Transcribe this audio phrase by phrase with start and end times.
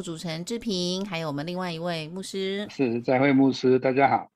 [0.00, 4.30] 目主持人志平，还有我们另外一位牧师是在会牧师，大家好。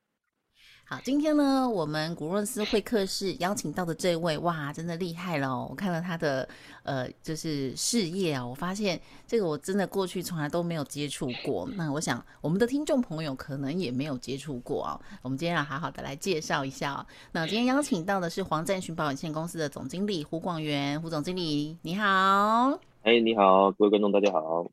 [0.85, 5.67] 好，今天呢，我们古润斯会客室邀请到的这位，哇，真的厉害了！
[5.67, 6.47] 我看了他的
[6.83, 11.67] 呃，就是事业啊，我发现这个我真的过去从来都没有接触过。
[11.77, 15.01] 那我想我们的听众朋友可能也没有接触过啊。
[15.23, 17.07] 我们今天要好好的来介绍一下。
[17.33, 22.79] 那今天邀请到的是黄赞寻保有限公司的总经理胡广元，胡总经理，你好。
[23.01, 24.71] 哎，你好，各位观众，大家好。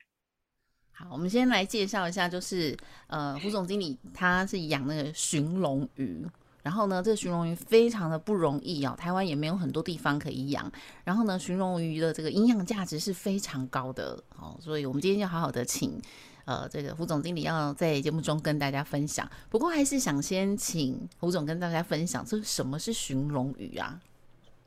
[1.10, 2.76] 我们先来介绍一下，就是
[3.08, 6.26] 呃，胡总经理他是养那个寻龙鱼，
[6.64, 10.72] 然后呢，这个寻龙鱼非常的不容易哦，台湾也没有很多地方可以养，
[11.04, 16.00] 然后呢，寻龙鱼的这个营养价值是非常高的哦，所以我们今天就好好的请
[16.46, 19.30] 呃这个胡总经理要在节目中跟大家分享。
[19.50, 24.00] 不过还是想先请胡总跟大家分享，这什么是寻龙鱼啊？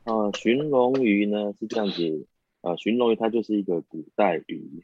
[0.03, 2.27] 啊，寻龙鱼呢是这样子，
[2.61, 4.83] 啊，寻龙鱼它就是一个古代鱼。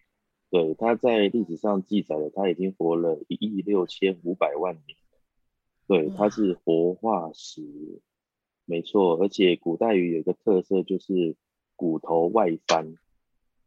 [0.52, 4.98] 对，它在历史上记载了，它已经活了一亿六千五百万年。
[5.88, 7.64] 对，它是活化石，
[8.66, 9.16] 没错。
[9.16, 11.38] 而且古代鱼有一个特色，就是
[11.78, 12.96] 骨头外翻。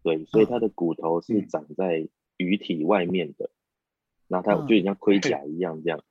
[0.03, 2.07] 对，所以它的骨头是长在
[2.37, 3.49] 鱼体外面的，
[4.29, 6.05] 那它就像盔甲一样这样。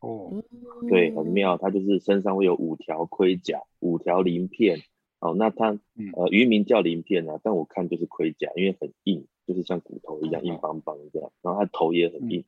[0.00, 0.42] 哦，
[0.88, 1.58] 对，很妙。
[1.58, 4.80] 它就是身上会有五条盔甲，五条鳞片。
[5.20, 5.78] 哦，那它
[6.16, 9.26] 呃，渔民叫鳞片啊，但我看就是盔甲，因为很硬。
[9.46, 12.44] 就是像骨头一样硬邦邦这样，然后它头也很硬。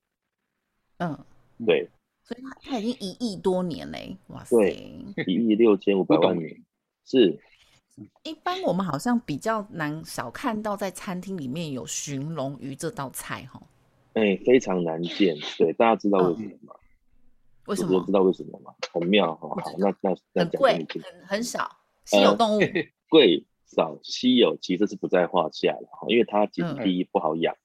[0.98, 1.18] 嗯，
[1.66, 1.88] 对。
[2.22, 4.56] 所以它它已经一亿多年嘞，哇塞！
[4.56, 6.64] 对，一亿六千五百万年。
[7.04, 7.38] 是。
[8.24, 13.62] 一般我们好像比较难少看到在餐厅里面有寻龙鱼这道菜哈。
[14.14, 15.36] 哎，非常难见。
[15.56, 16.74] 对，大家知道为什么吗？
[17.66, 18.04] 为什么？
[18.04, 18.74] 知道为什么吗？
[18.92, 19.48] 很妙哈。
[19.48, 21.70] 好，那那那很贵，很很少
[22.04, 22.60] 稀有动物。
[23.08, 23.44] 贵。
[23.66, 27.56] 少稀有其实是不在话下的哈，因为它其实第一不好养，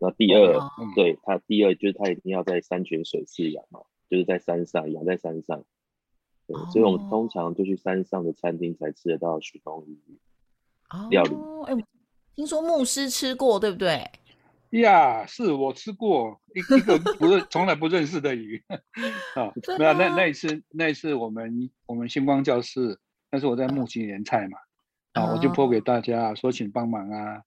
[0.00, 0.58] 那第二，
[0.96, 5.62] 对它第二就是它一定要在山泉水饲养嘛，就是在山上养在山上，
[6.46, 9.98] 对，所以我们通常就去山上的餐厅才吃得到许东鱼
[11.10, 11.36] 料理。
[11.66, 11.84] 哎，
[12.34, 14.10] 听说牧师吃过对不对？
[14.70, 18.62] 呀，是我吃过一一个不是 从来不认识的鱼。
[19.34, 22.98] 啊，没有那那一次那一次我们我们星光教室，
[23.30, 24.56] 那是我在木青年菜嘛。
[25.20, 27.42] 啊，我就泼给大家说，请帮忙啊！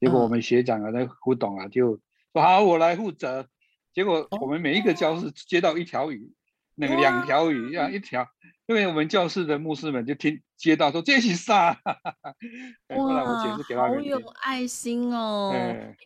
[0.00, 1.98] 结果我们学长啊，那胡董啊，就
[2.32, 3.46] 说好，我来负责。
[3.92, 6.32] 结果我们每一个教室接到一条鱼，
[6.74, 8.26] 那个两条鱼，这样一条，
[8.66, 11.80] 因为我们教室的牧师们就听接到说这是啥？
[12.94, 15.52] 哇，好有爱心哦！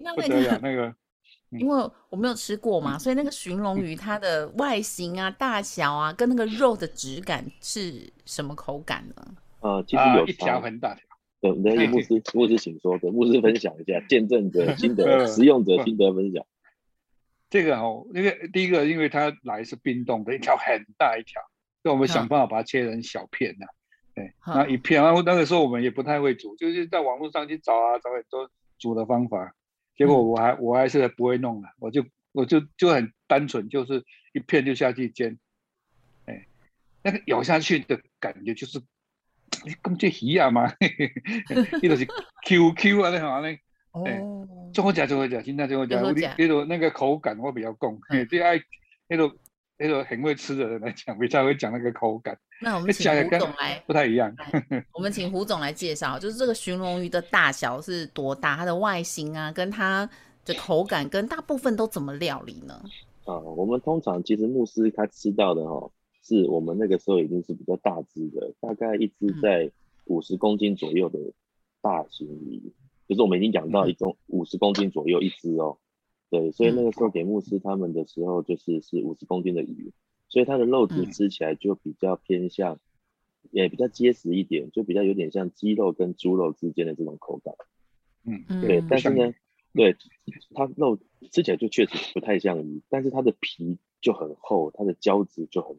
[0.01, 0.95] 那那个那个，
[1.59, 9.35] 因为我没有吃过嘛，所以那个寻龙鱼它的外形啊、大小啊，跟那个肉的质感是什么口感呢？
[9.63, 11.05] 呃，其实有一条很大条。
[11.41, 16.45] 对，那个牧师，牧师请说，跟牧师分享一下，见证者 心得，使用者心得分享。
[17.49, 21.41] 这个哦，那个第一个，因为它来是冰冻的，一条很大一条，
[21.83, 23.67] 所以我们想办法把它切成小片呐。
[24.15, 29.55] 对，那一片，然后那个时候我们也不太会煮，就是在网络上去找啊，找很多煮的方法。
[29.97, 35.39] 结果我还我还是不会弄了，我就我就就很单纯，就是一片就下去煎。
[36.27, 36.47] 哎，
[37.03, 38.79] 那个咬下去的感觉就是。
[39.65, 42.07] 你咁即鱼啊嘛， 呢度是
[42.47, 43.59] QQ 啊，你好咧，
[43.93, 45.95] 哦，最好食最好食，现在最好食。
[45.95, 47.99] 呢度那个口感我比较共，
[48.29, 48.57] 对爱
[49.09, 49.29] 呢度
[49.79, 52.37] 呢度很会吃的人来讲，比较会讲那个口感。
[52.63, 54.35] 那我们请胡总来，不太一样。
[54.93, 60.09] 我们请胡总来介绍，就是这个寻龙鱼的大小是多大，它的外形啊，跟它
[60.45, 62.75] 的口感跟大部分都怎么料理呢？
[63.25, 65.91] 啊，我们通常其实牧师他吃到的哈。
[66.23, 69.71] 是我们那个时候已经是比较大只的，大概一只在
[70.07, 71.19] 五十公斤左右的
[71.81, 72.73] 大型鱼，
[73.09, 75.79] 就是我们已经养到一共五十公斤左右一只哦。
[76.29, 79.93] 对，所以那个时候给牧师他们的时候，就是是五十公斤的鱼，
[80.29, 82.79] 所以它的肉质吃起来就比较偏向
[83.51, 87.55] 也比较结实一点，就比较有点像鸡肉跟猪肉之间的这种口感。
[88.25, 89.35] 嗯，对，但是呢，
[89.73, 89.97] 对
[90.55, 90.99] 它肉
[91.33, 95.77] 吃起来就确实不太像鱼，但是它的皮就很厚，它的胶质就很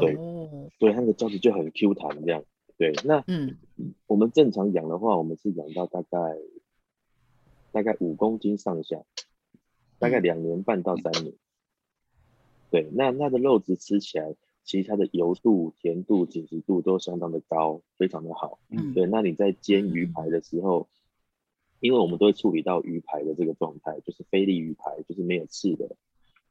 [0.00, 0.70] 薄。
[0.80, 2.44] 对，对，它的胶质就很 Q 弹这样。
[2.78, 3.56] 对，那嗯，
[4.06, 6.18] 我们正常养的话，我们是养到大概
[7.72, 9.02] 大概五公斤上下，
[9.98, 11.32] 大概两年半到三年。
[12.70, 18.58] 对，那那的肉质吃起来，其实它的油度、甜度、紧实度都相当的高，非常的好。
[18.68, 20.86] 嗯，对，那你在煎鱼排的时候，
[21.80, 25.96] 因为我们都会处理到鱼排的这个状态，就是菲力鱼排，就是没有刺的。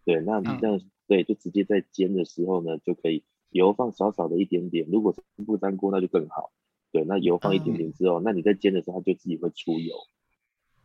[0.06, 3.24] 对，那你这样，对，就直接在煎的时候呢，就可以。
[3.56, 6.52] 油放少少的一点点，如果是不粘锅那就更好。
[6.92, 9.96] 对，那油放一点点之后，那你在煎的时候它就自己会出油，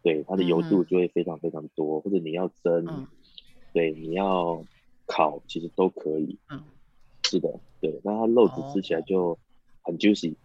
[0.03, 2.01] 对，它的油度就会非常非常多。
[2.01, 3.09] 或者你要蒸，
[3.73, 4.65] 对，你要
[5.07, 6.39] 烤，其实都可以。
[6.49, 6.63] 嗯，
[7.25, 9.37] 是的，对，那它肉质吃起来就
[9.83, 10.37] 很 juicy，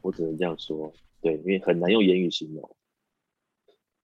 [0.00, 0.90] 我只能这样说。
[1.20, 2.76] 对，因为很难用言语形容。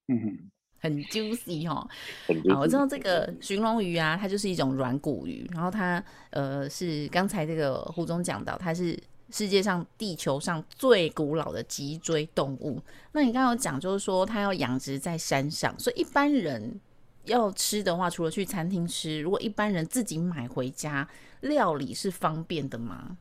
[0.07, 0.51] 嗯。
[0.79, 1.87] 很 juicy 哈，
[2.49, 8.97] 啊，我知道这个寻龙鱼啊，它就是一种软骨鱼，然后它呃是刚才这个胡总讲到，它是
[9.29, 12.81] 世界上地球上最古老的脊椎动物。
[13.11, 16.79] 那你刚刚有讲就是说它要养殖在山上，所以一般人
[17.25, 21.07] 要吃的话，除了去餐厅吃，如果一般人自己买回家
[21.41, 23.17] 料理是方便的吗？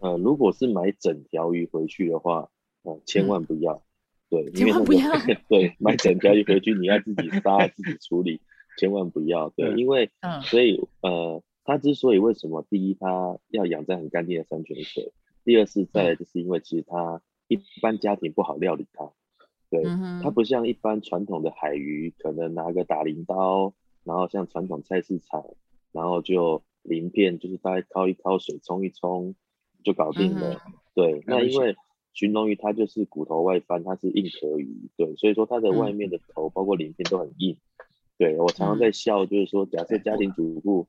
[0.00, 2.46] 呃，如果是买整条鱼回去的话，
[2.82, 3.80] 呃，千万不要。
[4.28, 5.10] 对，千万不要。
[5.48, 8.40] 对，买整条鱼回去，你要自己杀、自己处理，
[8.76, 9.50] 千万不要。
[9.50, 10.10] 对，因为，
[10.42, 15.12] 所以，呃，它之所以为什么，第一，它要养在很干净的山泉水；，
[15.44, 19.10] 第二是在，就是因为其实它一般家庭不好料理它。
[19.70, 19.84] 对，
[20.22, 25.44] 它不像一般传统的海鱼，可能拿个打铃刀，然后像传统菜市场，
[25.92, 29.36] 然后就鳞片，就是大概焯一焯水，冲一冲
[29.84, 30.60] 就搞定了。
[30.94, 31.76] 对，那因为。
[32.16, 37.54] 寻龙鱼它就是骨头外翻，它是硬壳鱼，对，所以说它的外面的头包括鳞片都很硬。
[38.16, 40.86] 对我常常在笑，就是说，假设家庭主妇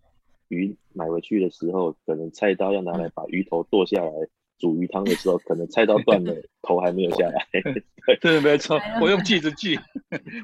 [0.48, 4.10] 鱼买回去的时候，可能菜刀要拿来把鱼头剁下来
[4.58, 7.46] 煮鱼汤的时候，可能菜刀断了，头还没有下来。
[8.22, 9.78] 对，没错，我用锯子锯，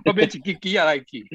[0.04, 1.26] 我别锯锯下来锯。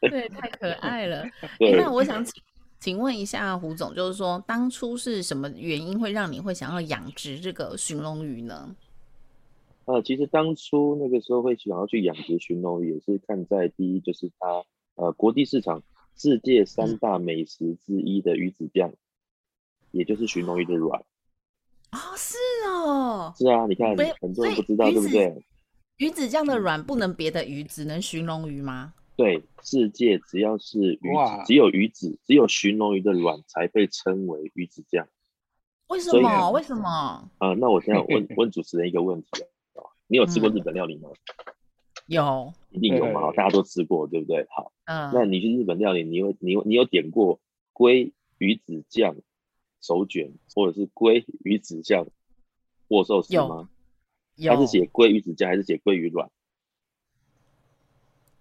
[0.00, 1.24] 对，太可爱了。
[1.58, 2.40] 那我想请。
[2.80, 8.74] 请问一下胡总，就是说当初是什么原因会让你会想要养殖这个寻龙鱼呢？
[9.84, 15.82] 呃，其实当初那个时候会想要去养殖寻龙鱼，也是看在第一就是它呃国际市场
[16.16, 18.90] 世界三大美食之一的鱼子酱，
[19.90, 20.98] 也就是寻龙鱼的卵。
[21.92, 22.36] 哦，是
[22.66, 25.44] 哦，是啊，你看很多人不知道对不对？
[25.98, 28.94] 鱼子酱的卵不能别的鱼，只能寻龙鱼吗？
[29.20, 35.06] 对，世界只要是鱼子，只有鱼子，只有鲟龙鱼的卵才被称为鱼子酱。
[35.88, 36.50] 为什么？
[36.52, 36.88] 为什么？
[37.36, 39.28] 啊，那我现在问 问主持人一个问题
[39.74, 41.10] 啊，你有吃过日本料理吗？
[42.08, 44.46] 有，一定有嘛，大家都吃过，对不对？
[44.48, 47.38] 好，嗯，那你去日本料理，你有你有你有点过
[47.74, 49.14] 鲑鱼子酱
[49.82, 52.06] 手卷，或者是鲑鱼子酱
[52.88, 53.68] 握寿司吗？
[54.36, 56.30] 有，它是写鲑鱼子酱还是写鲑鱼卵？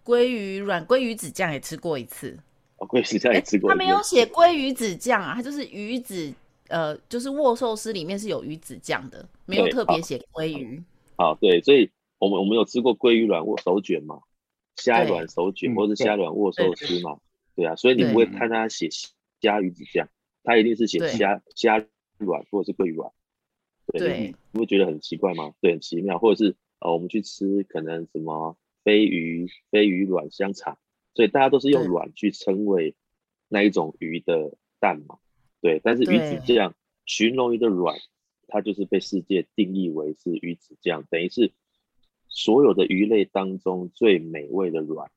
[0.03, 2.37] 鲑鱼软鲑鱼子酱也吃过一次，
[2.77, 3.69] 哦，鲑鱼子酱也吃过。
[3.69, 6.33] 他没有写鲑鱼子酱啊，他就是鱼子，
[6.67, 10.81] 呃，就是握寿司里面是有鱼子酱的，没有特别写鲑鱼。
[11.15, 14.19] 好，对，所以我们我们有吃过鲑鱼软握手卷嘛，
[14.77, 17.19] 虾卵手卷或者虾卵握寿司嘛，
[17.55, 18.89] 对啊，所以你不会看他写
[19.41, 20.07] 虾鱼子酱，
[20.43, 21.77] 他一定是写虾虾
[22.17, 23.11] 卵或者是鲑鱼卵。
[23.93, 25.53] 对，你会觉得很奇怪吗？
[25.61, 28.57] 对，很奇妙，或者是呃，我们去吃可能什么。
[28.83, 30.77] 飞鱼、飞鱼卵香肠，
[31.13, 32.95] 所以大家都是用卵去称谓
[33.47, 35.17] 那一种鱼的蛋嘛，
[35.61, 35.81] 对。
[35.83, 36.73] 但是鱼子酱，
[37.05, 37.97] 寻龙鱼的卵，
[38.47, 41.51] 它就是被世界定义为是鱼子酱，等于是
[42.27, 45.09] 所有的鱼类当中最美味的卵，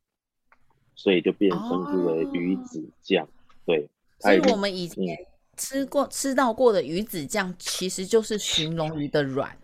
[0.95, 3.29] 所以就变称之为鱼子酱。
[3.65, 3.89] 对，
[4.19, 5.17] 所以我们以前
[5.57, 9.57] 吃过、吃到过的鱼子酱，其实就是寻龙鱼的卵。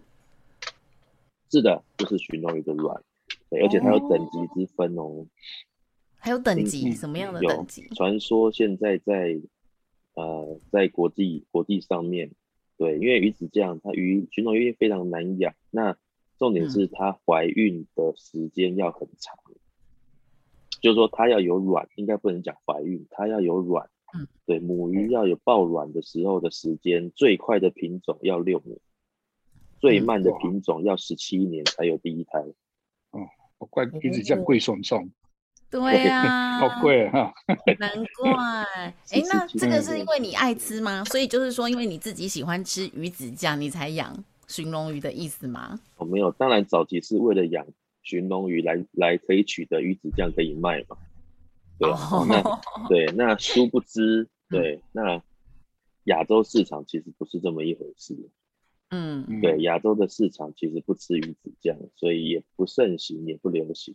[1.50, 3.02] 是的，就是寻龙鱼的卵。
[3.50, 5.26] 对，而且它有等级之分哦。
[6.17, 7.87] 还有等级，什么样的等级？
[7.95, 9.40] 传说现在在
[10.14, 12.33] 呃，在国际国际上面，
[12.76, 15.97] 对，因为鱼子酱它鱼群龙鱼非常难养，那
[16.38, 19.37] 重点是它怀孕的时间要很长，
[20.81, 23.88] 就是说它要有卵，应该不能讲怀孕，它要有卵。
[24.12, 28.76] 嗯，对，母鱼要有抱卵的时候的时间，最快的品种要六年，
[29.78, 32.45] 最慢的品种要十七年才有第一胎。
[33.67, 35.11] 怪鱼子酱贵送送，
[35.71, 37.33] 对呀，好贵哈，
[37.79, 38.33] 难怪。
[39.11, 41.05] 哎，那这个是因为你爱吃吗？
[41.07, 45.79] 所以就是说，因为你自己喜欢吃鱼子酱，你才养寻龙鱼的意思吗？
[45.97, 47.67] 哦，没有，当然早期是为了养
[48.03, 50.97] 寻龙鱼来来可以取得鱼子酱可以卖嘛。
[51.79, 51.91] 对，
[52.27, 55.23] 那 对，那殊不知，对，那
[56.05, 58.17] 亚洲市场其实不是这么一回事。
[58.90, 63.95] 嗯，对，亚洲的市场其实不吃鱼子酱，所以也不盛行，也不流行。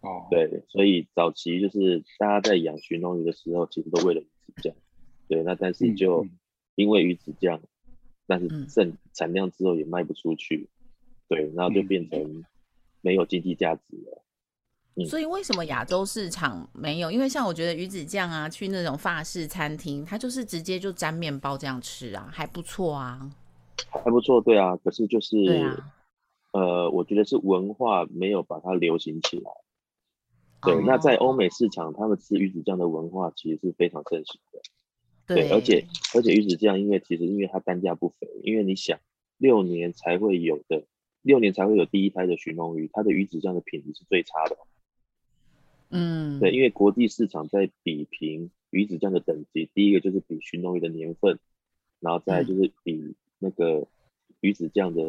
[0.00, 4.74] 哦，对，所以早期就是大家在养鲟龙鱼的时候，其实都为了鱼子酱。
[5.28, 6.26] 对，那但是就
[6.74, 7.60] 因为鱼子酱，
[8.26, 10.68] 但是剩产量之后也卖不出去，
[11.28, 12.44] 对，然后就变成
[13.00, 14.22] 没有经济价值了。
[15.08, 17.10] 所以为什么亚洲市场没有？
[17.10, 23.28] 因为像我觉得鱼子酱啊，去那种法式餐厅，它就是直接就沾面包这样吃啊，还不错啊，
[23.90, 24.76] 还不错，对啊。
[24.76, 25.36] 可是就是，
[26.52, 29.50] 呃，我觉得是文化没有把它流行起来。
[30.62, 34.60] 对，那在欧美市场，他们吃鱼子酱的文化其实是非常盛行的。
[35.26, 38.98] 对，而且而且鱼子酱，因为其实因为它单价不菲，因为你想
[39.36, 40.84] 六年才会有的，
[41.22, 44.56] 六年才会有第一胎的寻龙鱼，它的鱼子酱的品质是最差的。
[45.90, 51.38] 嗯，对，因为国际市场在比评鱼子酱的等级，第一个就是比寻龙鱼的年份，
[52.00, 53.14] 然后再就是比
[53.44, 53.86] 那个
[54.40, 55.02] 鱼子酱的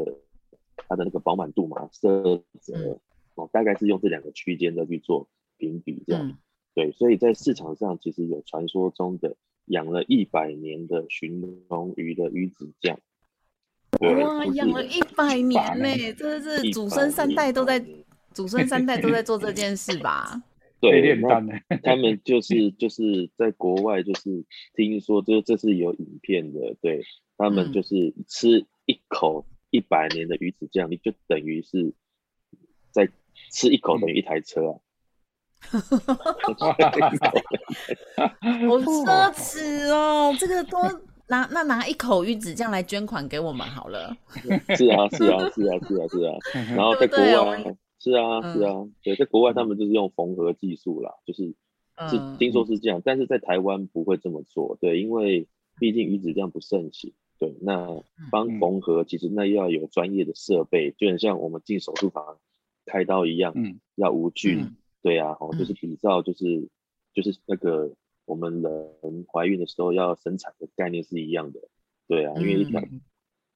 [0.75, 2.99] 它的那个饱满度嘛，色泽
[3.35, 5.27] 哦，大概是用这两个区间再去做。
[5.57, 6.37] 评比这样，
[6.73, 9.37] 对，所以在市场上其实有传说中的
[9.67, 12.99] 养了一百年的寻龙鱼的鱼子酱，
[14.01, 17.79] 哇，养了一百年呢，真的是祖孙三代都在，
[18.33, 20.43] 祖孙三代都在做这件事吧？
[20.81, 21.39] 对，那
[21.81, 27.01] 他们就是就是在国外就是听说，就这是有影片的，对
[27.37, 31.93] 他们就是吃一口一百年的鱼子酱，你就等于是
[32.91, 33.09] 在
[33.51, 34.79] 吃一口等于一台车啊。
[35.67, 35.79] 好
[38.77, 40.35] 奢侈哦！
[40.39, 40.79] 这个多
[41.27, 44.15] 拿那拿一口鱼子酱来捐款给我们好了。
[44.77, 46.37] 是啊，是啊，是啊，是啊，是啊。
[46.75, 51.55] 然后在国外，是啊，是啊，对，在国外他们就是用缝合技术啦，就是
[52.09, 55.47] 是听说是这样，但是在台湾不会这么做，对，因为
[55.79, 62.37] 毕竟鱼子酱不盛行，对，那帮缝合其实那要有专业的设备，就很像我们进手术房
[62.85, 64.75] 开刀一样，嗯，要无菌。
[65.01, 66.67] 对啊，哦，就是比照，就是
[67.13, 67.93] 就是那个
[68.25, 71.59] 我们人怀孕的时候要生产的概念是一样的。
[72.07, 72.81] 对啊，因为一条，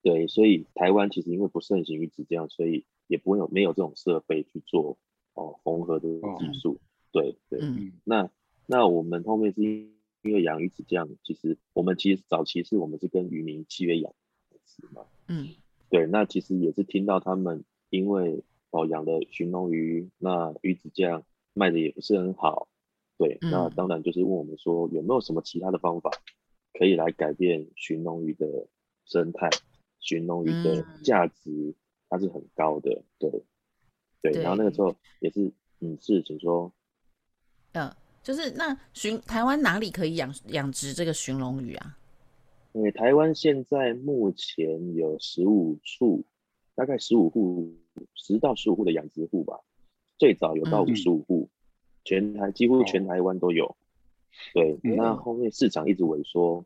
[0.04, 4.98] 对，所以台湾其实因为不盛行于此这样，所以也不会有没有这种设备去做
[5.34, 6.08] 哦缝合的
[6.38, 6.80] 技术。
[7.12, 7.60] 对对，
[8.04, 8.30] 那
[8.68, 9.62] 那我们后面是
[10.22, 14.14] 因为养鱼子酱，其实我们其实早期是我们是跟渔民契约养
[14.66, 15.06] 殖嘛。
[15.28, 15.50] 嗯，
[15.90, 21.24] 对，那其实也是听到他们因为哦养的寻龙鱼，那鱼子酱。
[21.54, 22.70] 卖的也不是很好，
[23.18, 26.10] 对，那当然就是问我们说有没有什么其他的方法
[26.72, 28.68] 可以来改变寻龙鱼的
[29.04, 29.50] 生态，
[30.00, 31.76] 寻龙鱼的价值
[32.08, 33.44] 它是很高的，对，
[34.22, 36.72] 对，然后那个时候也是，嗯，是，请说，
[37.74, 41.98] 嗯，就是那寻台湾哪里可以养养殖这个寻龙鱼啊？
[42.74, 46.24] 因为台湾现在目前有十五处，
[46.76, 47.74] 大概十五户，
[48.14, 49.60] 十到十五户的养殖户吧。
[50.18, 51.50] 最早有到五十五户，
[52.04, 53.76] 全台几乎全台湾都有。
[54.54, 56.64] 对，那后面市场一直萎缩，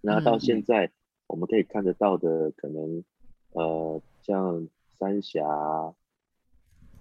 [0.00, 0.90] 那到现在
[1.26, 3.04] 我们可以看得到的，可能
[3.52, 4.66] 呃像
[4.98, 5.94] 三峡，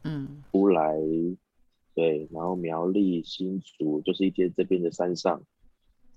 [0.03, 0.95] 嗯，乌来，
[1.99, 5.43] 对，然后苗栗、新竹，就是一些这边的山上。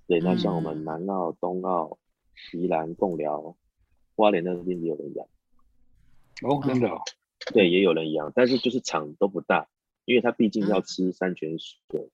[0.06, 1.98] 对，那像我们南澳、东澳、
[2.52, 3.56] 宜兰、贡寮、
[4.14, 5.26] 花莲那边也有人养。
[6.42, 6.88] 哦，真的。
[7.52, 9.68] 对，也有人养，但是就是场都不大，
[10.04, 12.08] 因为它毕竟要吃山泉水，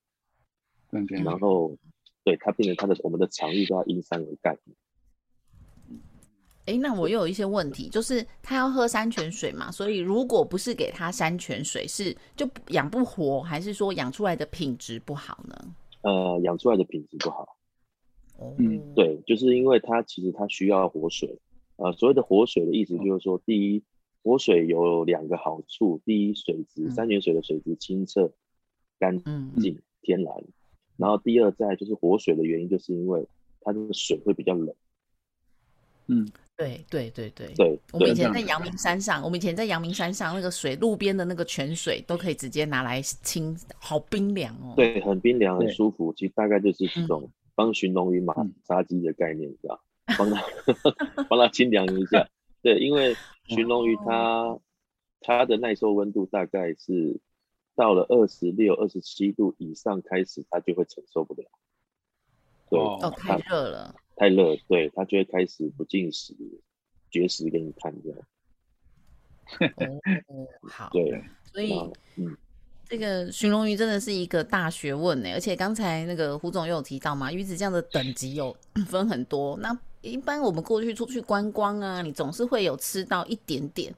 [1.23, 1.77] 然后
[2.25, 4.57] 对它变成它的我们的场域都要因山而盖。
[6.69, 15.75] 哎，那我又有一些问题，就是他要喝山泉水嘛，所以如果不是给他山泉水，是就养不活，还是说养出来的品质不好呢？
[16.03, 17.57] 呃，养出来的品质不好。
[18.37, 18.55] 哦，
[18.95, 21.39] 对，就是因为它其实它需要活水，
[21.77, 23.83] 呃，所谓的活水的意思就是说，第一。
[24.25, 28.31] 活水有两个好处，第一，水质山泉水的水质清澈、
[28.99, 29.17] 干
[29.59, 30.35] 净、天然。
[30.97, 33.27] 然后第二，在就是活水的原因，就是因为
[33.61, 34.75] 它的水会比较冷。
[36.09, 37.81] 嗯，对对对对对。
[37.93, 44.75] 我们以前在阳明山上，我们以前在阳明山上那个水，路边的那个泉水都可以直接拿来清，好冰凉哦。
[44.77, 46.13] 对，很冰凉，很舒服。
[46.13, 48.35] 其实大概就是这种帮寻龙鱼马
[48.67, 49.81] 杀鸡的概念，是吧？
[50.19, 50.45] 帮他
[51.31, 52.29] 帮他清凉一下。
[52.61, 53.17] 对，因为。
[53.49, 54.59] 寻龙鱼它
[55.23, 57.19] 它的耐受温度大概是
[57.75, 61.45] 到了二十六、二十七度以上开始，它就会承受不了。
[62.69, 66.35] 对，哦，太热了，太热，对，他就会开始不进食、
[67.11, 68.19] 绝食给你看这样。
[69.77, 70.01] 哦，
[70.69, 71.73] 好，对，所以，
[72.17, 72.37] 嗯，
[72.89, 75.31] 这个寻龙鱼真的是一个大学问呢。
[75.33, 78.55] 而且刚才那个胡总又有提到嘛，鱼子酱的等级有
[78.87, 79.57] 分很多。
[79.59, 83.95] 那一般我们过去出去观光啊，你总是会有吃到一点点。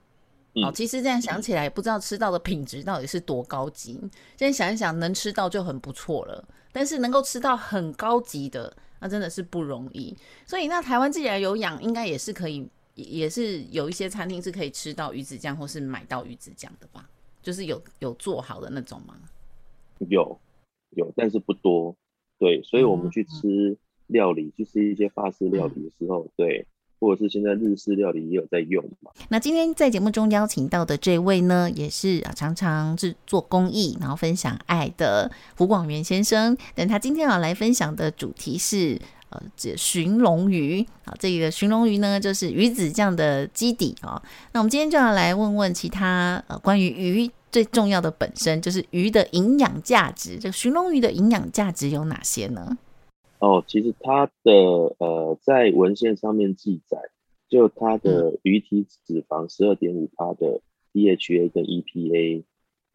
[0.65, 3.93] 哦，其实这样想起来，不知道吃到的品质到底是多高级。
[4.37, 6.45] 现在想一想，能吃到就很不错了。
[6.73, 10.17] 但是能够吃到很高级的，那真的是不容易。
[10.47, 12.69] 所以，那台湾既然有养，应该也是可以。
[12.97, 17.09] 也是有一些餐厅是可以吃到鱼子酱，或是买到鱼子酱的吧？
[17.41, 19.15] 就是有有做好的那种吗？
[20.01, 20.39] 有
[20.91, 21.97] 有，但是不多。
[22.39, 23.79] 对，所以我们去吃
[24.09, 26.67] 料理，去吃一些法式料理的时候，对，
[27.01, 29.11] 或者是现在日式料理也有在用嘛。
[29.31, 36.57] 那今天在节目中邀请到的这位呢，也是啊常常是做公益，然后分享爱的胡广元先生。
[36.75, 39.01] 但他今天要来分享的主题是。
[39.33, 44.21] 呃，这寻龙鱼啊，这个寻龙鱼呢，就是鱼子酱的基底啊。
[44.51, 50.37] 那我们今天就要来问问其他呃，关于鱼最重要的本身，就是鱼的营养价值。
[50.37, 52.77] 这个寻龙鱼的营养价值有哪些呢？
[53.41, 54.53] 哦，其实它的
[54.99, 57.11] 呃，在文献上面记载，
[57.49, 60.61] 就它的鱼体脂肪十二点五帕的
[60.93, 62.45] DHA 跟 EPA，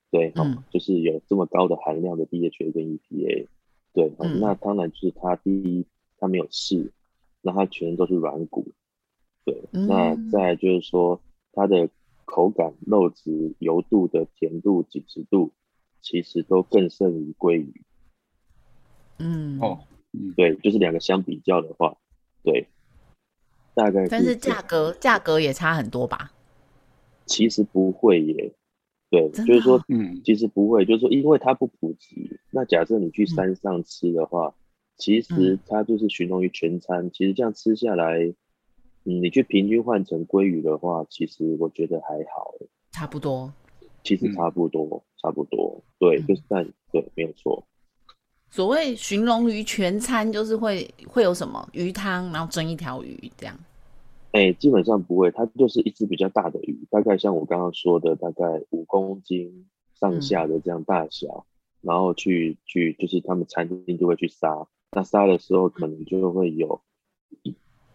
[0.10, 3.48] 对，嗯，就是有这么高的含量的 DHA 跟 EPA，
[3.94, 5.86] 对，那当然就是它第一。
[6.18, 6.94] 它没有刺，
[7.42, 8.66] 那它全都是软骨，
[9.44, 9.62] 对。
[9.72, 11.20] 那再就是说，
[11.52, 11.90] 它的
[12.24, 15.52] 口感、肉质、油度的甜度、紧实度，
[16.02, 17.82] 其实都更胜于鲑鱼。
[19.20, 19.80] 嗯，哦，
[20.36, 21.98] 对，就是两个相比较的话，
[22.44, 22.68] 对，
[23.74, 24.08] 大概。
[24.08, 26.32] 但是价格价格也差很多吧？
[27.26, 28.54] 其实不会耶，
[29.10, 32.40] 对，就是说，嗯，其实不会，就是说，因为它不普及。
[32.52, 34.54] 那假设你去山上吃的话。
[34.98, 38.18] 其实它就是寻龙于全餐，其实这样吃下来，
[39.04, 42.54] 嗯，你去平均换成鲑鱼的话，其实我觉得还好，
[42.94, 43.52] 差不多。
[44.06, 47.62] 其实差不多，差不多，对，就是但对，没有错。
[48.56, 53.54] 所谓寻龙鱼全餐，就是会会有什么鱼汤，然后蒸一条鱼这样。
[54.32, 59.66] 哎，基本上不会，它就是一只比较大的鱼，大概像我刚刚说的，大概五公斤
[60.00, 61.46] 上下的这样大小，
[61.82, 64.66] 然后去去就是他们餐厅就会去杀。
[64.94, 66.80] 那杀的时候可能就会有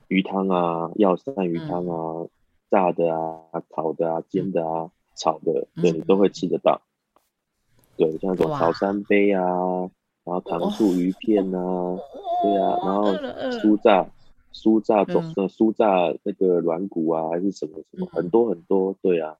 [0.08, 2.28] 鱼汤啊、药膳鱼汤啊、
[2.70, 6.82] 炸的啊、烤的啊、煎的啊、炒的，对你都会吃得到。
[7.96, 9.42] 对，像这种炒三杯啊，
[10.30, 11.96] 然后糖醋鱼片啊，
[12.42, 13.12] 对啊，然后
[13.58, 14.08] 酥炸、
[14.52, 15.86] 酥炸中的酥炸
[16.22, 19.34] 那个软骨啊，还是什么什么，很多很多，对啊。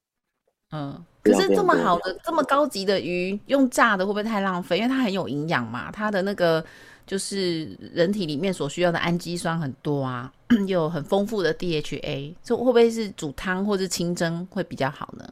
[0.73, 4.79] 嗯，可是这么好的、这么高级的鱼，用炸的会不会太浪费？
[4.79, 6.65] 因为它很有营养嘛，它的那个。
[7.07, 10.33] 就是人体里面所需要的氨基酸很多啊，
[10.69, 15.29] 又有很丰富的 DHA，这会不会是煮汤或是清蒸会比较好呢？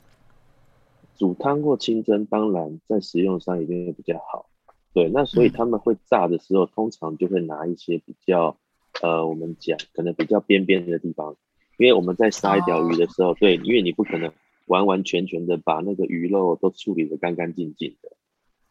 [1.16, 4.46] 煮汤或清蒸，当然在食用上一定会比较好。
[4.94, 8.56] 对，那所以他们会炸的时候，通常就会拿一些比较，
[9.02, 11.36] 呃，我们讲可能比较边边的地方，
[11.78, 14.32] 因为我们在杀一条鱼的时候，对，因为你不可能
[14.66, 18.10] 完完全全的把那个鱼肉都处理的干干净净的。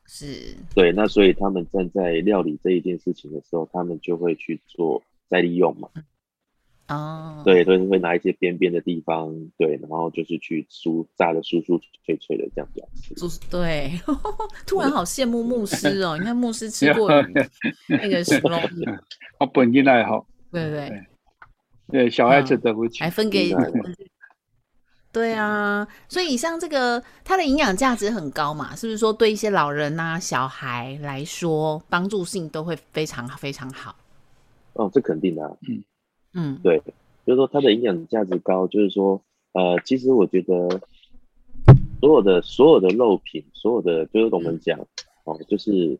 [0.06, 5.90] 是对，那所以他们站在料理这一件事情的时候，他们就会去做再利用嘛。
[6.90, 13.14] 哦，对，都是会拿一些边边的地方，对，然后就是去酥炸的酥酥脆脆的这样子。
[13.16, 13.92] 就是对，
[14.66, 16.18] 突然好羡慕牧师哦！
[16.18, 17.10] 你看牧师吃过
[17.90, 18.58] 那个什么？
[19.40, 20.26] 我本身爱好。
[20.50, 21.06] 对对
[21.90, 23.54] 对，小孩子的不起，还分给。
[25.12, 33.96] 对啊，所以像这个，它的营养价值很高嘛，是不是说对一些老人呐、小孩来说，帮助性都会非常非常好？
[34.74, 35.84] 哦，这肯定的，嗯
[36.38, 36.82] 嗯，对，
[37.26, 39.22] 就是说它的营养价值高，就是说，
[39.52, 40.80] 呃，其实我觉得
[42.00, 44.80] 所有的所有的肉品，所有的就是我们讲
[45.26, 46.00] 哦，就是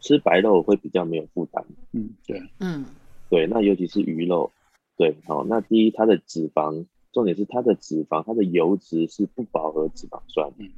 [0.00, 2.86] 吃白肉会比较没有负担，嗯，对，嗯，
[3.28, 4.50] 对，那尤其是鱼肉，
[4.96, 6.86] 对，好，那第一它的脂肪。
[7.14, 10.50] 重点是它的脂肪，它的油脂是不饱和脂肪酸。
[10.56, 10.70] 嗯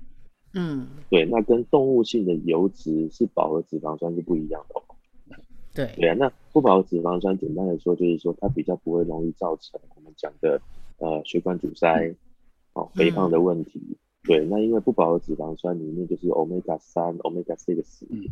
[0.52, 4.82] 嗯，对，那跟动物性的油脂是饱和脂肪酸是不一样的。
[5.74, 10.60] 对对啊，那不饱和脂肪酸，简单的说就是说它比较不会容易造成我们讲的
[10.98, 12.14] 呃血管阻塞、
[12.74, 13.80] 哦肥胖的问题。
[14.22, 18.04] 对，那因为不饱和脂肪酸里面就是 omega 三、omega six。
[18.08, 18.24] 嗯，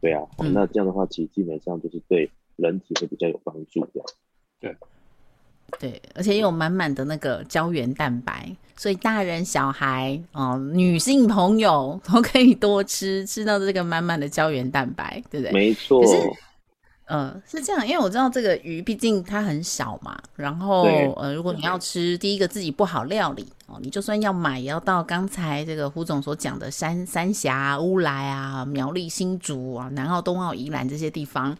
[0.00, 4.02] 对啊，那这样的话其实基本上就是对人体会比较有帮助的。
[4.60, 4.74] 对。
[5.80, 15.52] 对，而且有满满的那个胶原蛋白，所以大人小孩哦，女性朋友都可以多吃，吃到这个满满的胶原蛋白，对不对？
[15.52, 16.00] 没错。
[16.00, 16.16] 可是，
[17.06, 20.82] 呃，是这样，因为我知道这个鱼毕竟它很小嘛，然后
[21.16, 31.56] 呃，如果你要吃，第一个自己不好料理哦，你就算要买，也要到刚才这个胡总所讲的三三峡、乌来啊、苗栗、新竹啊、南澳、东澳、宜兰这些地方。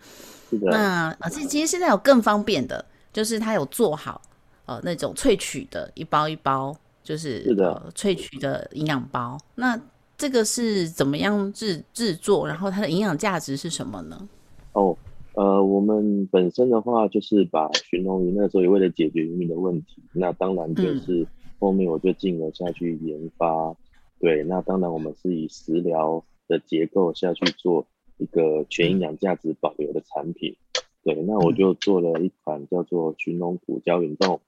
[0.50, 2.84] 那啊，其其实现在有更方便的。
[3.12, 4.20] 就是它有做好，
[4.66, 9.38] 呃，那种萃取的一包一包，就是是的萃取的营养包。
[9.54, 9.80] 那
[10.18, 12.46] 这个是怎么样制制作？
[12.46, 14.28] 然后它的营养价值是什么呢？
[14.72, 14.94] 哦，
[15.36, 21.26] 呃，我们本身的话就是把寻龙鱼那时候也为了解决渔民的问题，那当然就是
[21.58, 23.76] 后面我就进而下去研发。
[24.18, 30.56] 对，那当然我们是以食疗的结构下去做一个全营养价值保留的产品。
[31.02, 34.40] 对，那我就做了一款叫做寻龙骨胶原冻，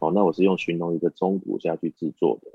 [0.00, 2.50] 哦，那我是用寻龙鱼的中骨下去制作的，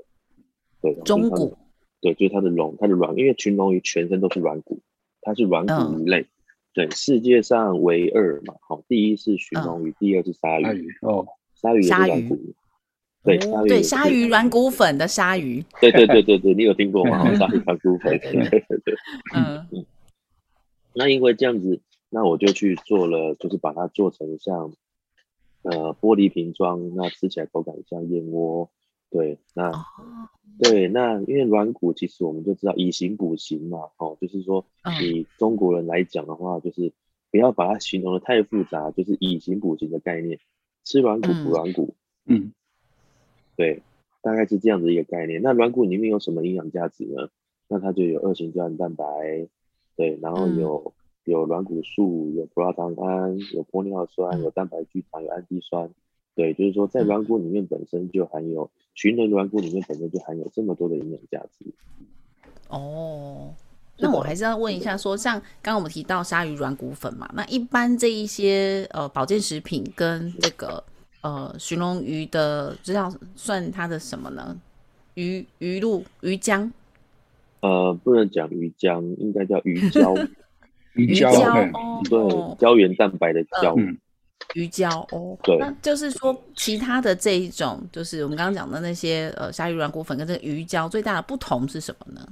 [0.82, 1.56] 对，中骨，
[2.00, 4.80] 对，就是它的龙，它的软，因为群龙鱼全身都是软骨，
[5.22, 6.26] 它是软骨鱼类，
[6.78, 12.38] 对，世界上唯二嘛，好，第一是寻龙鱼，第二是鲨鱼，哦，鲨鱼也是软骨，
[13.24, 17.24] 对，鲨鱼，对，鲨鱼软骨粉的鲨鱼，对对对对对，你有听过吗？
[17.34, 18.94] 鲨鱼软骨粉，对对对，
[19.34, 19.84] 嗯嗯，
[20.94, 21.80] 那因为这样子。
[22.10, 24.72] 那我就去做了，就是把它做成像
[25.60, 28.70] 呃玻璃瓶装，那吃起来口感像燕窝。
[29.10, 29.72] 对，那
[30.58, 34.64] 对，那因为软骨其实我们就知道以形补形嘛，哦，就是说
[35.00, 36.92] 以中国人来讲的话，就是
[37.30, 40.38] 不要把它形容的太复杂，就是以形补形的概念，
[40.84, 41.94] 吃软骨补软骨。
[42.26, 42.52] 嗯，
[43.56, 43.82] 对，
[44.22, 45.40] 大概是这样的一个概念。
[45.42, 47.28] 那软骨里面有什么营养价值呢？
[47.68, 49.04] 那它就有二型胶原蛋白，
[49.96, 50.92] 对，然后有。
[51.24, 55.90] 有软骨素，有葡萄糖胺，有玻尿酸，有蛋白聚糖，有氨基酸。
[56.38, 61.66] 对，就是说在软骨里面本身就含有，群的软骨里面本身就含有这么多的营养价值。
[62.68, 63.52] 哦，
[63.98, 70.80] 那我还是要问一下，说像刚刚我们提到鲨鱼软骨粉嘛，那一般这一些呃保健食品跟这个
[71.22, 74.56] 呃寻龙鱼的，这叫算它的什么呢？
[75.14, 76.70] 鱼鱼露、鱼浆？
[77.62, 80.14] 呃，不能讲鱼浆，应该叫鱼 胶。
[80.94, 83.76] 鱼胶哦，对，胶原蛋白的胶，
[84.54, 92.26] 鱼胶哦，对，那就是说其他的这一种，就是我们刚刚讲的那些呃鲨鱼软骨粉跟这个鱼胶最大的不同是什么呢？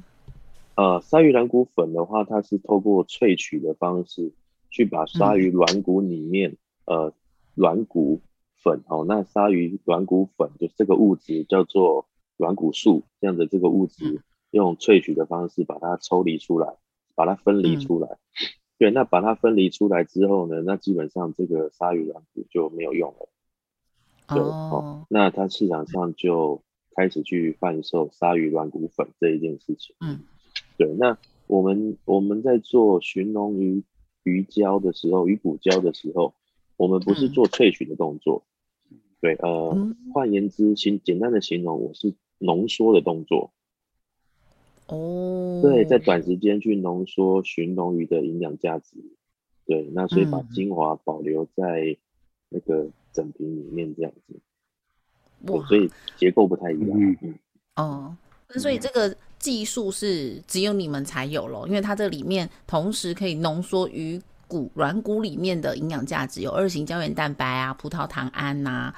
[0.76, 4.32] 呃，鲨鱼软骨粉的话，它是透过萃取的方式
[4.70, 7.12] 去把鲨鱼软骨里面呃
[7.54, 8.20] 软骨
[8.62, 16.74] 粉哦，那鲨鱼软骨粉就是这个物质叫做软骨素，这样的这个物质用萃取的方式把它抽离出来。
[17.18, 18.18] 把它分离出来，
[18.78, 23.28] 对，那把它分离出来之后呢，那基本上这个鲨鱼软骨就没有用了，
[24.28, 26.62] 对，哦，那它市场上就
[26.94, 30.20] 开始去贩售鲨鱼软骨粉这一件事情，嗯，
[30.76, 33.82] 对，那我们我们在做寻龙鱼
[34.24, 36.34] 鱼胶的时候，鱼骨胶的时候，
[36.76, 38.44] 我们不是做萃取的动作，
[39.22, 39.74] 对，呃，
[40.12, 43.52] 换言之，形简单的形容，我是浓缩的动作。
[44.88, 48.96] 哦，对，在短时间去浓缩寻龙鱼的营养价值，
[49.66, 51.96] 对，那所以把精华保留在
[52.48, 54.40] 那个整瓶里面这样子，
[55.52, 57.34] 哇，所以结构不太一样，嗯嗯，
[57.74, 58.16] 哦，
[58.48, 68.94] 那所以这个技术是只有你们才有咯，因为它这里面同时可以浓缩鱼骨软骨里面的营养价值，有二型胶原蛋白啊、葡萄糖胺呐。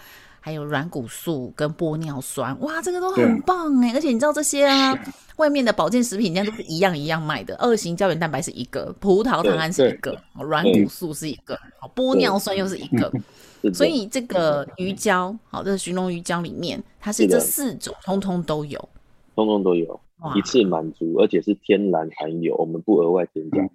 [0.49, 3.93] 还有软骨素跟玻尿酸，哇，这个都很棒哎！
[3.93, 4.99] 而且你知道这些啊，
[5.37, 7.55] 外面的保健食品人家都是一样一样卖的。
[7.57, 11.55] 二型胶原蛋白是一个，葡萄糖胺是一个，软骨素是一个，
[11.95, 13.13] 玻尿酸又是一个。
[13.75, 18.89] 所以这个鱼胶，好，这个寻龙鱼胶里面，它是这四种，通通都有，
[19.35, 20.01] 通通都有，
[20.35, 23.59] 一次满足，而且是天然含有，我们不额外添加。
[23.61, 23.71] 嗯，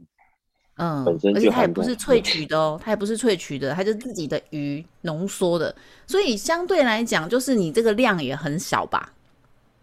[0.83, 5.75] 而且它也不是萃取的哦，它也不是萃取的，它就自己的鱼浓缩的，
[6.07, 9.13] 所以相对来讲，就是你这个量也很小吧？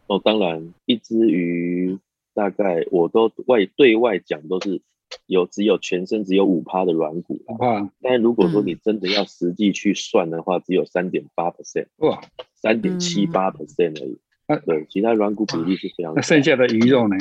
[0.06, 1.98] 哦，当然，一只鱼
[2.34, 4.80] 大概我都外对外讲都是
[5.26, 12.20] 有只有全身只有五趴的软骨，啊，但如果说你真的要实际去算的话，只有三点八 percent，哇，
[12.54, 14.18] 三点七八 percent 而已。
[14.66, 16.12] 对，其他软骨比例是非常。
[16.12, 17.16] 那剩下的鱼肉呢？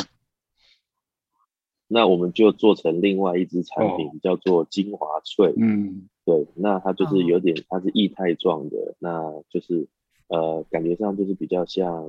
[1.92, 5.54] 那我们就做成另外一支产品，叫做精华萃。
[5.58, 9.88] 嗯，对，那它就是有点，它是液态状的，那就是
[10.28, 12.08] 呃，感觉上就是比较像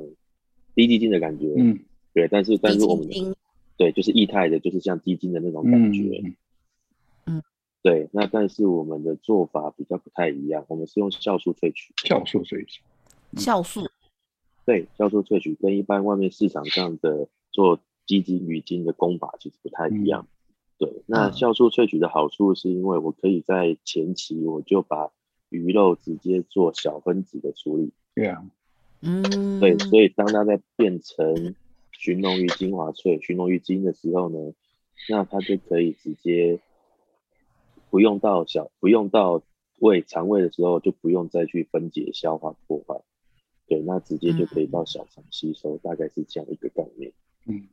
[0.75, 1.55] 低基金的感觉。
[1.57, 1.81] 嗯，
[2.13, 3.09] 对，但是但是我们
[3.79, 6.23] 对，就是液态的，就是像基金的那种感觉。
[7.27, 7.43] 嗯
[7.83, 11.95] 对，那但是我们的做法比较不太一样，我们是用酵素萃取。
[11.97, 12.83] 酵素萃取，
[13.37, 13.81] 酵素。
[14.67, 20.27] 对，酵素萃取跟一般外面市场上的做鸡精、鱼精的功法其实不太一样。
[20.79, 25.13] 对，那酵素萃取的好处是因为我可以在前期我就把
[25.49, 27.93] 鱼肉直接做小分子的处理。
[28.17, 28.45] 对啊，
[29.01, 31.55] 嗯，对，所以当它在变成
[31.93, 34.53] 寻龙鱼精华萃、寻龙鱼精的时候呢，
[35.09, 36.61] 那它就可以直接。
[37.91, 39.43] 不用到小，不用到
[39.81, 43.03] 胃肠胃的时候，就不用再去分解、消化、破坏，
[43.67, 47.13] 对，那直接就可以到小肠吸收，大概是这样一个概念。
[47.47, 47.67] 嗯，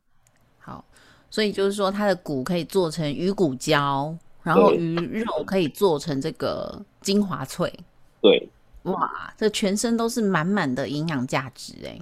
[0.68, 0.84] 好，
[1.30, 7.72] 所以就是说，它的骨可以做成鱼骨胶，然后鱼肉可以做成这个精华脆。
[8.20, 8.48] 对，
[8.82, 11.98] 哇，这全身都是满满的营养价值哎。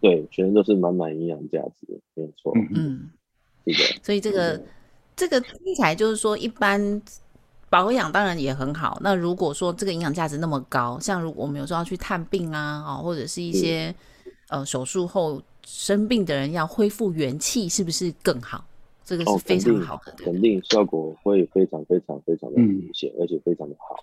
[0.00, 2.52] 对，全身都是满满营养价值，没错。
[2.74, 3.10] 嗯，
[3.66, 4.00] 是的。
[4.02, 4.62] 所以这个
[5.16, 7.02] 这个听起来就是说一般。
[7.70, 9.00] 保养当然也很好。
[9.00, 13.92] 那如果说这个营养价值那么高，像如果我们有时候要去探病啊，哦，或者是一些
[14.48, 18.64] 呃手术后生病的人要恢复元气，是不是更好？
[19.04, 23.96] 这个是非常好的，肯定效果会非常非常非常的明显，而且非常的好。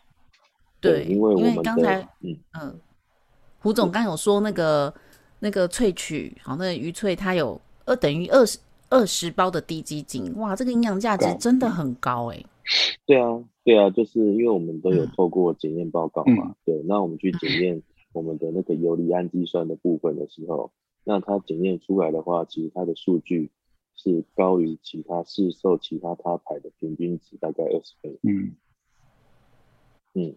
[0.80, 2.80] 对，因为因为刚才嗯嗯，
[3.60, 4.93] 胡总刚有说那个
[5.39, 12.43] 那个萃取，好，那个鱼萃它有二等于二十二十包的低基精，哇，这个营养价值真的很高哎。
[13.06, 13.43] 对啊。
[13.63, 17.80] 对啊，就是因为我们都有透过检验报告嘛，对，那我们去检验
[18.12, 20.71] 我们的那个游离氨基酸的部分的时候，
[21.04, 23.50] 那它检验出来的话，其实它的数据
[23.96, 28.18] 是高于其他市售其他他牌的平均值大概二十倍。
[28.24, 28.56] 嗯
[30.14, 30.36] 嗯，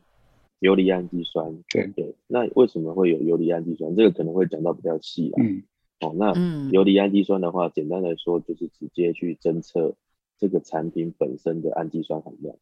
[0.60, 3.94] 游离氨基酸，对对，那为什么会有游离氨基酸？
[3.94, 5.42] 这个可能会讲到比较细啊。
[5.42, 5.62] 嗯，
[6.00, 6.32] 哦，那
[6.70, 9.96] 游离氨基酸的话，简单来说就是直接去侦测
[10.38, 12.56] 这个产品本身的氨基酸含量。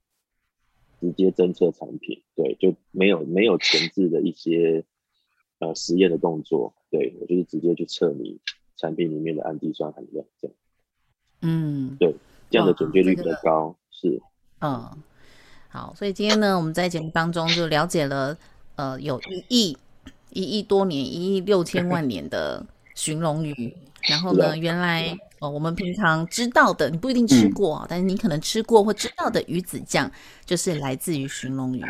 [1.01, 4.85] 直接侦测产品，对，就没有没有前置的一些
[5.59, 8.39] 呃实验的动作，对我就是直接去测你
[8.77, 10.57] 产品里面的氨基酸含量，这样，
[11.41, 12.15] 嗯，对，
[12.51, 14.21] 这样的准确率比较高，是，
[14.61, 14.91] 嗯，
[15.71, 18.37] 好，所以今天呢，我们在节目当中就了解了，
[18.77, 19.79] 呃，有一亿
[20.31, 25.17] 一亿多年，一亿六千万年的 寻龙鱼，然后呢，原来。
[25.43, 30.09] 哦，我们平常知道的，你不一定吃过，但是你可能吃过或知道的鱼子酱，
[30.47, 31.81] 就是来自于寻龙鱼，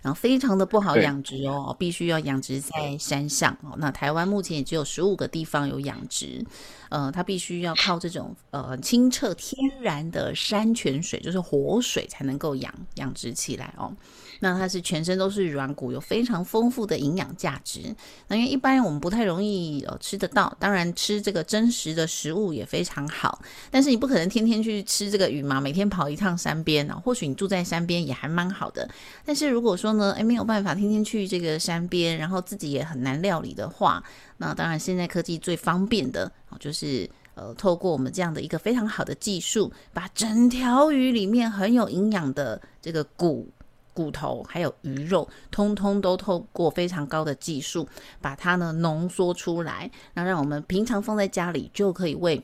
[0.00, 3.74] 然后非常的不好养殖哦，必须要养殖在山上哦。
[3.76, 6.42] 那台湾目前也只有十五个地方有养殖，
[6.88, 13.94] 呃，它必须要靠这种呃清澈天然的山泉水，就是活水才能够养养殖起来哦。
[14.40, 17.94] 那它是全身都是软骨，有非常丰富的营养价值。
[18.26, 23.40] 那因为一般我们不太容易呃吃得到，当然吃这个真真实的食物也非常好。
[23.70, 26.94] 但是你不可能天天去吃这个鱼嘛，每天跑一趟山边啊。
[26.94, 28.88] 或许你住在山边也还蛮好的。
[29.24, 34.02] 但是如果说呢，诶没有办法天天去这个山边，然后自己也很难料理的话，
[34.38, 43.48] 那当然现在科技最方便的就是呃透过我们这样的一个非常好的技术，把整条鱼里面很有营养的这个骨。
[43.94, 47.86] 骨头还有鱼肉，通通都透过非常高的技术，
[48.20, 52.42] 把它呢浓缩出来，那让我们平常放在家里就可以为。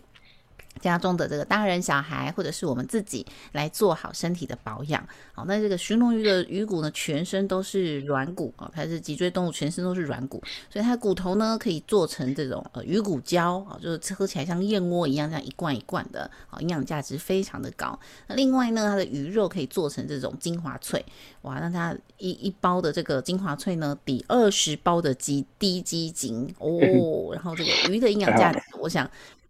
[0.78, 5.06] 家中的这个大人小孩，或者是我们自己来做好身体的保养。
[5.32, 17.98] 好，那这个寻龙鱼的鱼骨呢，全身都是软骨啊，它是脊椎动物，全身都是软骨，所以它的骨头呢可以做成这种呃鱼骨胶啊，就是喝起来像燕窝一样，这样一罐一罐的，啊，营养价值非常的高。
[18.26, 21.04] 那另外呢，它的鱼肉可以做成这种精华脆，
[21.42, 29.08] 哇，那它一一包的这个精华脆呢，抵二十包的鸡低鸡精哦， 然后这个鱼的营养价值，我想。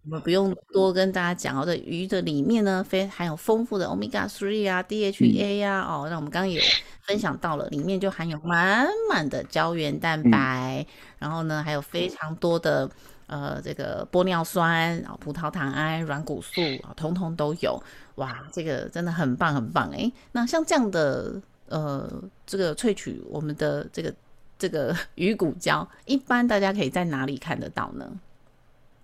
[0.09, 6.59] 我们不用多跟大家讲哦，这鱼的里面呢，非含有丰富的 omega three 啊，DHA 呀，哦，那我们刚刚有
[7.03, 10.87] 分享到了，里面就含有满满的胶原蛋白，
[11.19, 12.89] 然后呢，还有非常多的
[13.27, 17.79] 呃这个玻尿酸啊、葡萄糖胺、软骨素啊，通通都有，
[18.15, 20.11] 哇，这个真的很棒很棒哎。
[20.33, 22.11] 那像这样的呃
[22.47, 24.15] 这个萃取我们的这个
[24.59, 28.11] 这个 鱼骨胶，一般大家可以在哪里看得到呢？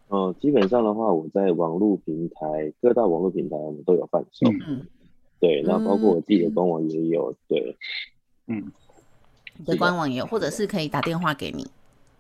[0.09, 4.47] 呃，基本上的话，我在网络平台各大网络平台我们都有贩售。
[4.69, 4.87] 嗯，
[5.41, 7.35] 对，那包括我自己的官网也有。
[7.49, 7.77] 对，
[8.47, 8.71] 嗯，
[9.59, 11.67] 你的官网也有，或者是可以打电话给你。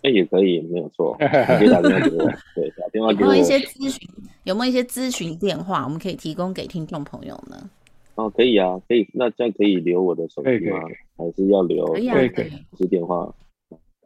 [0.03, 1.17] 那也可以，没有错，
[1.59, 2.25] 可以打电话给我。
[2.55, 3.27] 对，打电话给我。
[3.27, 4.09] 有没有一些咨询？
[4.45, 7.71] 有没有一些咨询电话，我们可以提供给听众朋友呢？
[8.17, 9.09] 哦，可以啊，可以。
[9.13, 10.79] 那这样可以留我的手机吗？
[11.17, 11.87] 还是要留？
[11.87, 12.51] 可以啊，可以。
[12.77, 13.33] 是电话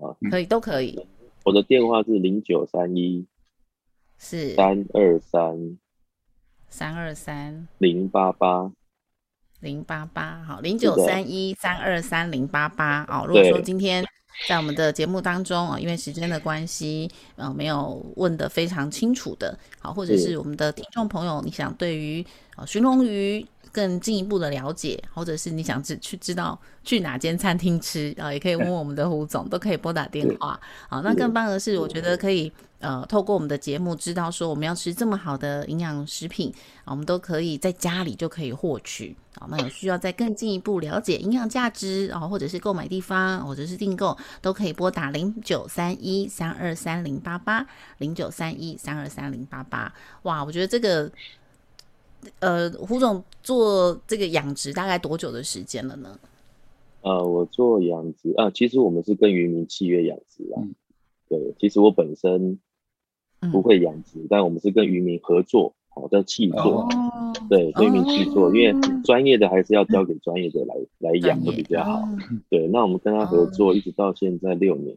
[0.01, 0.99] 啊，可以，都可以。
[1.45, 3.25] 我的电话是零九三一。
[4.19, 4.55] 是。
[4.55, 5.79] 三二三。
[6.69, 7.67] 三二三。
[7.79, 8.71] 零八八。
[9.61, 14.05] 零八八，好，零九三一三二三零八八，哦，如果说今天
[14.47, 23.45] 在我们的节目当中啊，因为时间的关系，呃，没有问的非常清楚的，好，或者是我们的听众朋友，你想对于呃寻龙鱼。
[23.73, 30.59] 更进一步的了解，或者是你想知去知道去哪间餐厅吃啊，也可以问我们的胡总，都可以拨打电话。
[30.89, 36.53] 好，那更棒的是，我觉得可以呃透过我们的节目知道说我们要吃这么好的营养食品
[36.85, 39.47] 啊，我们都可以在家里就可以获取好。
[39.51, 47.67] 那有需要再更进一步了解营养价值啊，或者是购买地方，或者是订购，都可以拨打零九三一三二三零八八
[47.99, 49.93] 零九三一三二三零八八。
[50.23, 51.11] 哇，我觉得这个。
[52.41, 56.19] 呃，胡总做这个养殖大概多久的时间了呢？
[57.03, 60.63] 呃，我做养殖啊，其实我们是跟渔民契约养殖啊。
[61.29, 62.59] 对，其实我本身
[63.53, 66.89] 不会养殖，但我们是跟渔民合作，好叫契作。
[67.49, 72.03] 对，渔民去做，因为专业的还是要交给专业的来来养会比较好。
[72.51, 74.97] 对，那我们跟他合作，一直到现在六年。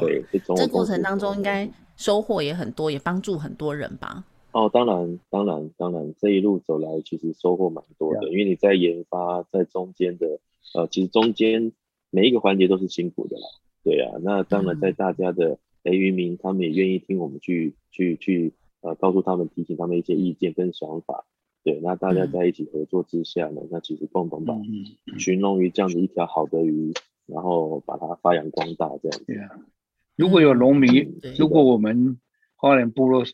[0.00, 0.24] 对，
[0.56, 4.24] 这过程当中应该收获也很多，也帮助很多人吧。
[4.52, 10.40] 哦，当然，当然，当然，这一路走来其实收获蛮多的，因为你在研发，在中间的，
[10.74, 11.72] 呃，其实中间
[12.10, 13.42] 每一个环节都是辛苦的啦。
[13.82, 21.24] 对啊，那当然在大家的诶渔民，他们也愿意听我们去去去，呃，告诉他们，提醒他们一些意见跟想法。
[21.64, 24.54] 对，那大家在一起合作之下呢，那其实共同把
[25.18, 26.92] 寻龙鱼这样子一条好的鱼，
[27.24, 29.32] 然后把它发扬光大这样子。
[30.14, 32.18] 如果有农民，如果我们
[32.56, 33.24] 花莲部落。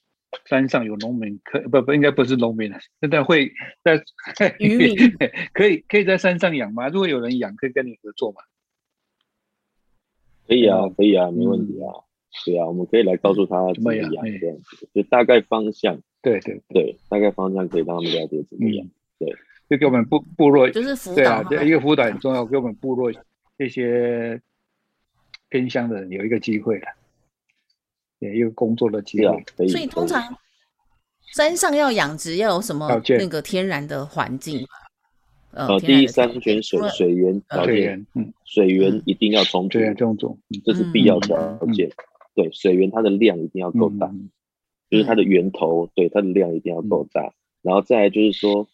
[0.45, 3.53] 山上有农民，可不不应该不是农民了，现在会
[4.35, 4.95] 在渔民
[5.53, 6.89] 可以可以在山上养吗？
[6.89, 8.43] 如果有人养，可以跟你合作吗？
[10.47, 12.05] 可以啊，可以啊，没问题啊。
[12.45, 16.01] 对啊，我们可以来告诉他怎么养这样子，就大概方向。
[16.23, 18.87] 对对对，大概方向可以让他们了解怎么养。
[19.19, 19.35] 对，
[19.69, 23.13] 就给我们部部落就是辅导，一个辅导很重要，给我们部落
[23.57, 24.41] 这些
[25.49, 26.87] 偏乡的人有一个机会了。
[28.19, 30.23] 也一个工作的机会，所以通常
[31.35, 34.67] 山上要养殖要有什么那个天然的环境？
[35.53, 41.91] 呃，第一山泉水水源条件，嗯，水源一定要充足，充足，这是必要条件。
[42.35, 44.13] 对，水源它的量一定要够大，
[44.91, 47.33] 就是它的源头，对它的量一定要够大。
[47.63, 48.69] 然后再来就是说，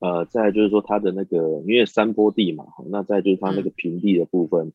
[0.00, 4.72] 呃，再就是说它的那个，因为山坡地嘛，那再就是它那个平地的部分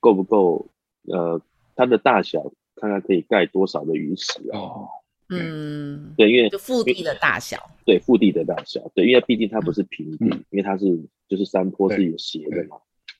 [0.00, 0.66] 够不够？
[1.06, 1.40] 呃，
[1.76, 2.52] 它的大小。
[2.76, 4.88] 看看可以盖多少的鱼池哦，
[5.30, 10.84] 嗯，对，因为就腹地的大小，对，腹地的大小，对，因为毕竟它不是平地，因为它是
[11.28, 12.76] 就是山坡是有斜的嘛，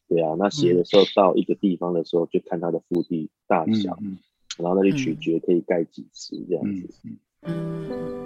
[0.09, 3.97] 对啊，那斜的时候到一个地方的时候，就看它的腹地大小，
[4.59, 6.89] 然后那就取决可以盖几池这样子。
[7.43, 8.25] 嗯，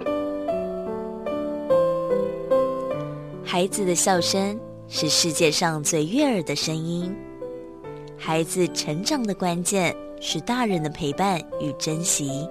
[3.43, 7.15] 孩子的笑声是世界上最悦耳的声音，
[8.17, 9.95] 孩子成长的关键。
[10.19, 12.47] 是大人的陪伴与珍惜。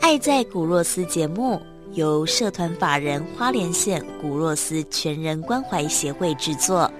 [0.00, 1.60] 爱在古若斯节目
[1.92, 6.90] 由社团法人花莲县古若斯全人关怀协会制作，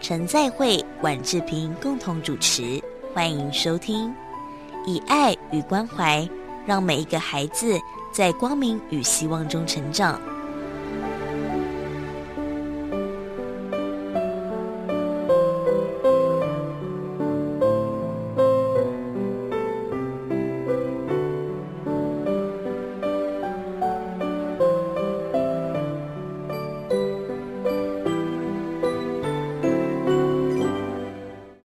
[0.00, 2.82] 陈在慧、婉志平共同主持，
[3.14, 4.12] 欢迎收听。
[4.86, 6.28] 以爱与关怀，
[6.66, 7.78] 让每一个孩子
[8.12, 10.20] 在光明与希望中成长。